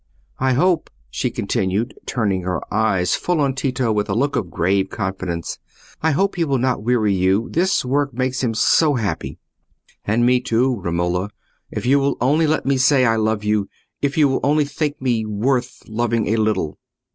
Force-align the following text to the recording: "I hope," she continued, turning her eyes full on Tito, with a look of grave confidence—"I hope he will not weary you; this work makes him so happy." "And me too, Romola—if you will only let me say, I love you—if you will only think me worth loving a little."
"I 0.39 0.53
hope," 0.53 0.89
she 1.11 1.29
continued, 1.29 1.93
turning 2.07 2.41
her 2.41 2.59
eyes 2.73 3.13
full 3.13 3.39
on 3.39 3.53
Tito, 3.53 3.91
with 3.91 4.09
a 4.09 4.15
look 4.15 4.35
of 4.35 4.49
grave 4.49 4.89
confidence—"I 4.89 6.09
hope 6.09 6.35
he 6.37 6.43
will 6.43 6.57
not 6.57 6.81
weary 6.81 7.13
you; 7.13 7.49
this 7.51 7.85
work 7.85 8.11
makes 8.11 8.41
him 8.43 8.55
so 8.55 8.95
happy." 8.95 9.37
"And 10.03 10.25
me 10.25 10.39
too, 10.41 10.79
Romola—if 10.81 11.85
you 11.85 11.99
will 11.99 12.17
only 12.19 12.47
let 12.47 12.65
me 12.65 12.77
say, 12.77 13.05
I 13.05 13.17
love 13.17 13.43
you—if 13.43 14.17
you 14.17 14.27
will 14.27 14.39
only 14.41 14.65
think 14.65 14.99
me 14.99 15.23
worth 15.23 15.83
loving 15.87 16.29
a 16.29 16.37
little." 16.37 16.79